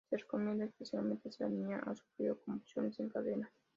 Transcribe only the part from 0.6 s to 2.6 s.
especialmente si la niña ha sufrido